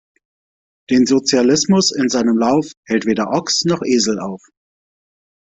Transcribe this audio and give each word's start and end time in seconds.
Den 0.89 1.05
Sozialismus 1.05 1.91
in 1.91 2.09
seinem 2.09 2.35
Lauf, 2.35 2.71
hält 2.87 3.05
weder 3.05 3.27
Ochs' 3.33 3.65
noch 3.65 3.83
Esel 3.83 4.17
auf! 4.17 4.41